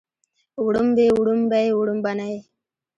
وړومبي 0.65 1.07
وړومبۍ 1.19 1.67
وړومبنۍ 1.73 2.35